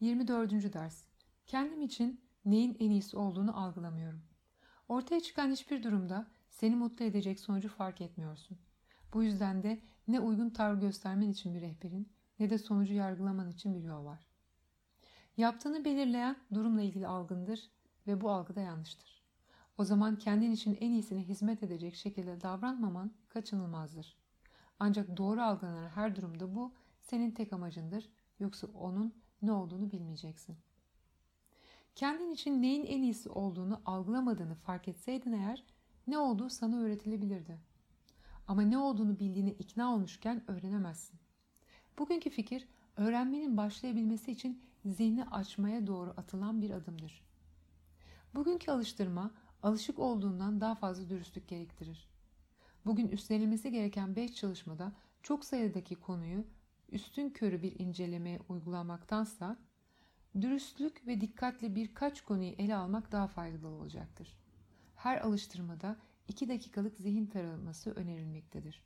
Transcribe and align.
24. 0.00 0.72
ders. 0.72 1.04
Kendim 1.46 1.82
için 1.82 2.20
neyin 2.44 2.76
en 2.80 2.90
iyisi 2.90 3.16
olduğunu 3.16 3.60
algılamıyorum. 3.60 4.22
Ortaya 4.88 5.20
çıkan 5.20 5.50
hiçbir 5.50 5.82
durumda 5.82 6.26
seni 6.50 6.76
mutlu 6.76 7.04
edecek 7.04 7.40
sonucu 7.40 7.68
fark 7.68 8.00
etmiyorsun. 8.00 8.58
Bu 9.14 9.22
yüzden 9.22 9.62
de 9.62 9.80
ne 10.08 10.20
uygun 10.20 10.50
tavır 10.50 10.80
göstermen 10.80 11.28
için 11.28 11.54
bir 11.54 11.60
rehberin 11.60 12.08
ne 12.38 12.50
de 12.50 12.58
sonucu 12.58 12.94
yargılaman 12.94 13.50
için 13.50 13.74
bir 13.74 13.82
yol 13.82 14.04
var. 14.04 14.26
Yaptığını 15.36 15.84
belirleyen 15.84 16.36
durumla 16.54 16.82
ilgili 16.82 17.06
algındır 17.06 17.70
ve 18.06 18.20
bu 18.20 18.30
algı 18.30 18.54
da 18.54 18.60
yanlıştır. 18.60 19.22
O 19.78 19.84
zaman 19.84 20.18
kendin 20.18 20.52
için 20.52 20.78
en 20.80 20.90
iyisine 20.90 21.22
hizmet 21.22 21.62
edecek 21.62 21.94
şekilde 21.94 22.40
davranmaman 22.40 23.12
kaçınılmazdır. 23.28 24.16
Ancak 24.78 25.16
doğru 25.16 25.42
algılanan 25.42 25.88
her 25.88 26.16
durumda 26.16 26.54
bu 26.54 26.74
senin 27.00 27.30
tek 27.30 27.52
amacındır 27.52 28.08
yoksa 28.40 28.66
onun 28.66 29.14
ne 29.42 29.52
olduğunu 29.52 29.90
bilmeyeceksin. 29.90 30.56
Kendin 31.94 32.30
için 32.30 32.62
neyin 32.62 32.86
en 32.86 33.02
iyisi 33.02 33.30
olduğunu 33.30 33.80
algılamadığını 33.84 34.54
fark 34.54 34.88
etseydin 34.88 35.32
eğer 35.32 35.64
ne 36.06 36.18
olduğu 36.18 36.48
sana 36.50 36.80
öğretilebilirdi. 36.80 37.58
Ama 38.48 38.62
ne 38.62 38.78
olduğunu 38.78 39.18
bildiğine 39.18 39.50
ikna 39.50 39.94
olmuşken 39.94 40.50
öğrenemezsin. 40.50 41.20
Bugünkü 41.98 42.30
fikir 42.30 42.68
öğrenmenin 42.96 43.56
başlayabilmesi 43.56 44.32
için 44.32 44.62
zihni 44.84 45.24
açmaya 45.24 45.86
doğru 45.86 46.14
atılan 46.16 46.62
bir 46.62 46.70
adımdır. 46.70 47.24
Bugünkü 48.34 48.70
alıştırma 48.70 49.30
alışık 49.62 49.98
olduğundan 49.98 50.60
daha 50.60 50.74
fazla 50.74 51.08
dürüstlük 51.10 51.48
gerektirir. 51.48 52.08
Bugün 52.86 53.08
üstlenilmesi 53.08 53.70
gereken 53.70 54.16
5 54.16 54.34
çalışmada 54.34 54.92
çok 55.22 55.44
sayıdaki 55.44 55.94
konuyu 55.94 56.44
üstün 56.92 57.30
körü 57.30 57.62
bir 57.62 57.78
incelemeye 57.78 58.40
uygulamaktansa 58.48 59.56
dürüstlük 60.40 61.06
ve 61.06 61.20
dikkatle 61.20 61.74
birkaç 61.74 62.20
konuyu 62.20 62.50
ele 62.50 62.76
almak 62.76 63.12
daha 63.12 63.26
faydalı 63.26 63.68
olacaktır. 63.68 64.38
Her 64.96 65.20
alıştırmada 65.20 65.96
2 66.28 66.48
dakikalık 66.48 66.98
zihin 66.98 67.26
taraması 67.26 67.90
önerilmektedir. 67.90 68.82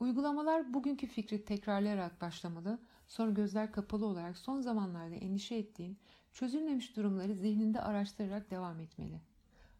Uygulamalar 0.00 0.74
bugünkü 0.74 1.06
fikri 1.06 1.44
tekrarlayarak 1.44 2.20
başlamalı, 2.20 2.78
sonra 3.06 3.30
gözler 3.30 3.72
kapalı 3.72 4.06
olarak 4.06 4.38
son 4.38 4.60
zamanlarda 4.60 5.14
endişe 5.14 5.54
ettiğin 5.54 5.98
çözülmemiş 6.32 6.96
durumları 6.96 7.34
zihninde 7.34 7.80
araştırarak 7.80 8.50
devam 8.50 8.80
etmeli. 8.80 9.20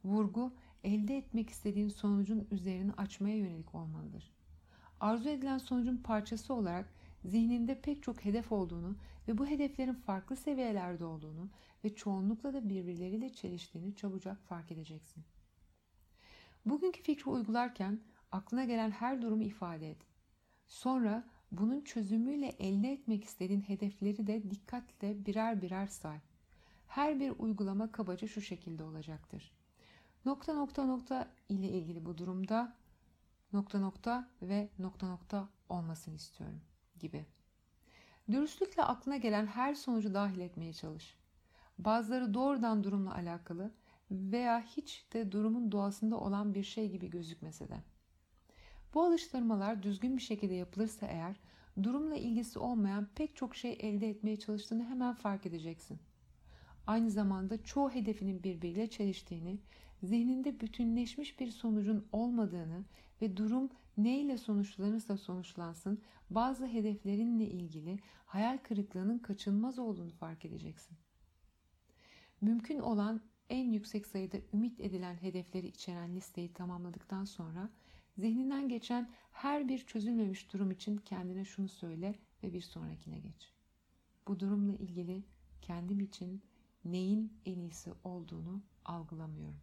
Vurgu, 0.05 0.53
elde 0.85 1.17
etmek 1.17 1.51
istediğin 1.51 1.89
sonucun 1.89 2.49
üzerini 2.51 2.93
açmaya 2.93 3.37
yönelik 3.37 3.75
olmalıdır. 3.75 4.36
Arzu 5.01 5.29
edilen 5.29 5.59
sonucun 5.59 5.97
parçası 5.97 6.55
olarak 6.55 6.93
zihninde 7.25 7.81
pek 7.81 8.03
çok 8.03 8.25
hedef 8.25 8.53
olduğunu 8.53 8.97
ve 9.29 9.39
bu 9.39 9.47
hedeflerin 9.47 9.95
farklı 9.95 10.37
seviyelerde 10.37 11.05
olduğunu 11.05 11.49
ve 11.85 11.95
çoğunlukla 11.95 12.55
da 12.55 12.69
birbirleriyle 12.69 13.33
çeliştiğini 13.33 13.97
çabucak 13.97 14.43
fark 14.43 14.73
edeceksin. 14.73 15.25
Bugünkü 16.67 17.03
fikri 17.03 17.31
uygularken 17.31 18.01
aklına 18.33 18.65
gelen 18.65 18.91
her 18.91 19.23
durumu 19.23 19.43
ifade 19.43 19.91
et. 19.91 19.99
Sonra 20.69 21.25
bunun 21.53 21.81
çözümüyle 21.81 22.49
elde 22.49 22.93
etmek 22.93 23.25
istediğin 23.25 23.61
hedefleri 23.61 24.27
de 24.27 24.51
dikkatle 24.51 25.27
birer 25.27 25.63
birer 25.63 25.87
say. 25.87 26.19
Her 26.87 27.21
bir 27.21 27.33
uygulama 27.39 27.93
kabaca 27.93 28.29
şu 28.29 28.41
şekilde 28.41 28.85
olacaktır. 28.85 29.53
Nokta 30.25 30.55
nokta 30.55 30.85
nokta 30.85 31.29
ile 31.49 31.69
ilgili 31.69 32.07
bu 32.07 32.19
durumda 32.19 32.77
nokta 33.57 33.81
nokta 33.81 34.29
ve 34.43 34.69
nokta 34.79 35.09
nokta 35.09 35.49
olmasını 35.69 36.15
istiyorum 36.15 36.61
gibi. 36.99 37.27
Dürüstlükle 38.31 38.83
aklına 38.83 39.17
gelen 39.17 39.47
her 39.47 39.75
sonucu 39.75 40.15
dahil 40.15 40.41
etmeye 40.41 40.73
çalış. 40.73 41.17
Bazıları 41.79 42.35
doğrudan 42.35 42.85
durumla 42.85 43.15
alakalı 43.15 43.75
veya 44.11 44.61
hiç 44.61 45.07
de 45.13 45.33
durumun 45.33 45.73
doğasında 45.73 46.21
olan 46.21 46.55
bir 46.55 46.63
şey 46.63 46.91
gibi 46.91 47.11
gözükmese 47.11 47.69
de. 47.69 47.83
Bu 48.95 49.03
alıştırmalar 49.05 49.83
düzgün 49.83 50.17
bir 50.17 50.23
şekilde 50.23 50.55
yapılırsa 50.55 51.07
eğer 51.07 51.37
durumla 51.83 52.17
ilgisi 52.17 52.59
olmayan 52.59 53.09
pek 53.15 53.37
çok 53.37 53.57
şey 53.57 53.79
elde 53.81 54.11
etmeye 54.11 54.37
çalıştığını 54.37 54.85
hemen 54.85 55.15
fark 55.15 55.47
edeceksin. 55.47 55.99
Aynı 56.87 57.11
zamanda 57.11 57.63
çoğu 57.63 57.91
hedefinin 57.91 58.43
birbiriyle 58.43 58.91
çeliştiğini, 58.91 59.59
zihninde 60.07 60.61
bütünleşmiş 60.61 61.41
bir 61.41 61.51
sonucun 61.51 62.07
olmadığını 62.13 62.85
ve 63.23 63.37
durum 63.37 63.71
neyle 63.97 64.39
sonuçlanırsa 64.39 65.17
sonuçlansın 65.17 66.03
bazı 66.31 66.67
hedeflerinle 66.67 67.47
ilgili 67.47 67.99
hayal 68.27 68.59
kırıklığının 68.59 69.19
kaçınılmaz 69.19 69.79
olduğunu 69.79 70.11
fark 70.11 70.45
edeceksin. 70.45 70.97
Mümkün 72.41 72.79
olan 72.79 73.21
en 73.51 73.73
yüksek 73.73 74.07
sayıda 74.07 74.37
ümit 74.55 74.81
edilen 74.81 75.15
hedefleri 75.15 75.67
içeren 75.67 76.17
listeyi 76.17 76.53
tamamladıktan 76.53 77.25
sonra 77.25 77.71
zihninden 78.19 78.69
geçen 78.69 79.11
her 79.33 79.69
bir 79.69 79.79
çözülmemiş 79.79 80.53
durum 80.53 80.71
için 80.71 80.97
kendine 80.97 81.45
şunu 81.45 81.69
söyle 81.69 82.15
ve 82.43 82.53
bir 82.53 82.61
sonrakine 82.61 83.19
geç. 83.19 83.53
Bu 84.29 84.41
durumla 84.41 84.75
ilgili 84.75 85.25
kendim 85.63 86.01
için 86.01 86.43
neyin 86.85 87.33
en 87.47 87.59
iyisi 87.59 87.93
olduğunu 88.05 88.63
algılamıyorum. 88.85 89.61